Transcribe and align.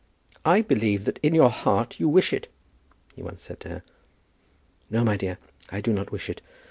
"I 0.43 0.61
believe 0.63 1.05
that 1.05 1.19
in 1.21 1.35
your 1.35 1.51
heart 1.51 1.99
you 1.99 2.09
wish 2.09 2.33
it," 2.33 2.51
he 3.15 3.21
once 3.21 3.43
said 3.43 3.59
to 3.59 3.69
her. 3.69 3.83
"No, 4.89 5.03
my 5.03 5.15
dear, 5.15 5.37
I 5.69 5.79
do 5.79 5.93
not 5.93 6.11
wish 6.11 6.27
it. 6.27 6.41